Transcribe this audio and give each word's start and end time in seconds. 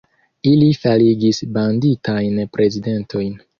Ili 0.51 0.69
faligis 0.85 1.43
banditajn 1.59 2.43
prezidentojn. 2.59 3.41